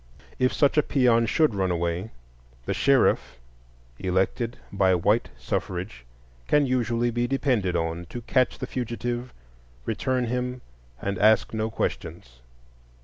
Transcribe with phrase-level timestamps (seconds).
[0.39, 2.09] If such a peon should run away,
[2.65, 3.37] the sheriff,
[3.99, 6.05] elected by white suffrage,
[6.47, 9.31] can usually be depended on to catch the fugitive,
[9.85, 10.61] return him,
[10.99, 12.39] and ask no questions.